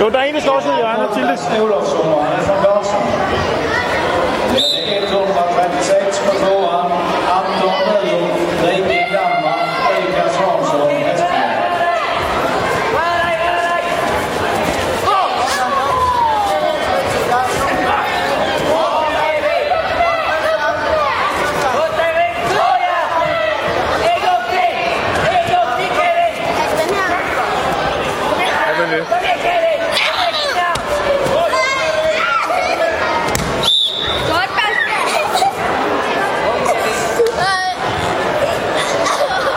[0.00, 1.08] Jo, der er en, der står til hjørnet.
[1.14, 2.71] Tilde.